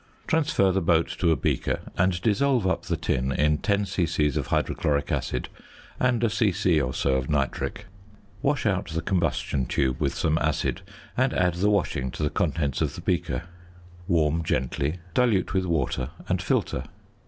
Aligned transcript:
Transfer 0.25 0.71
the 0.71 0.81
boat 0.81 1.15
to 1.19 1.31
a 1.31 1.35
beaker, 1.35 1.81
and 1.95 2.19
dissolve 2.23 2.65
up 2.65 2.85
the 2.85 2.97
tin 2.97 3.31
in 3.31 3.59
10 3.59 3.85
c.c. 3.85 4.25
of 4.35 4.47
hydrochloric 4.47 5.11
acid 5.11 5.47
and 5.99 6.23
a 6.23 6.29
c.c. 6.31 6.81
or 6.81 6.91
so 6.91 7.17
of 7.17 7.29
nitric. 7.29 7.85
Wash 8.41 8.65
out 8.65 8.87
the 8.89 9.03
combustion 9.03 9.67
tube 9.67 10.01
with 10.01 10.15
some 10.15 10.39
acid 10.39 10.81
and 11.15 11.35
add 11.35 11.53
the 11.53 11.69
washing 11.69 12.09
to 12.09 12.23
the 12.23 12.31
contents 12.31 12.81
of 12.81 12.95
the 12.95 13.01
beaker. 13.01 13.43
Warm 14.07 14.41
gently, 14.41 14.97
dilute 15.13 15.53
with 15.53 15.65
water, 15.67 16.09
and 16.27 16.41
filter. 16.41 16.85